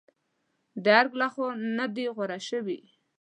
[0.83, 1.47] د ارګ لخوا
[1.77, 2.79] نه دي غوره شوې.